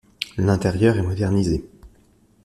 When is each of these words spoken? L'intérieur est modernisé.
L'intérieur 0.35 0.97
est 0.97 1.03
modernisé. 1.03 1.63